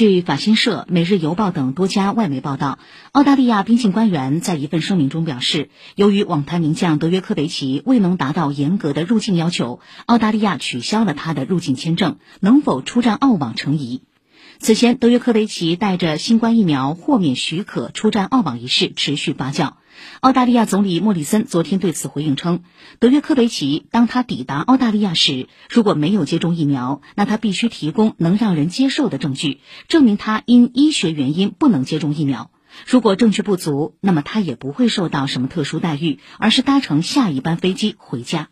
[0.00, 2.78] 据法新社、每日邮报等多家外媒报道，
[3.12, 14.00] 澳大利亚边境官员在一份声明中表示，由于网坛名将德约科维奇未能达到严格的入境要求，澳大利亚取消了他的入境签证，能否出战澳网成疑。
[14.62, 19.72] 此前，德约科维奇带着新冠疫苗豁免许可出战澳网一事持续发酵。
[20.20, 22.62] 澳大利亚总理莫里森昨天对此回应称，
[22.98, 32.50] 德约科维奇当他抵达澳大利亚时，如果没有接种疫苗，那他必须提供能让人接受的证据，证明他因医学原因不能接种疫苗。
[32.86, 38.50] 如果证据不足，那么他也不会受到什么特殊待遇，而是搭乘下一班飞机回家。